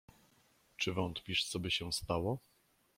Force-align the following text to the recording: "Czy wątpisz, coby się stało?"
"Czy 0.77 0.93
wątpisz, 0.93 1.45
coby 1.45 1.71
się 1.71 1.93
stało?" 1.93 2.39